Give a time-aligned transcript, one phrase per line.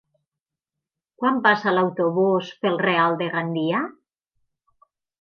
[1.23, 3.87] Quan passa l'autobús per el Real de Gandia?